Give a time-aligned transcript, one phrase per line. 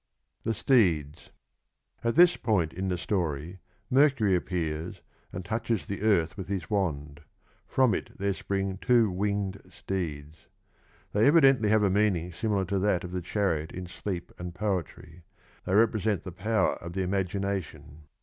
[0.43, 1.29] Tiie steeds.
[2.03, 3.59] ^t this point in the story
[3.91, 7.21] Mercury appears and touches the earth with his wand.
[7.67, 10.47] From it there spring two winged steeds.
[11.13, 15.21] They evidently have a meaning similar to that of the chariot in Sleep and Poetry:
[15.65, 18.07] they represent the power of the imagination.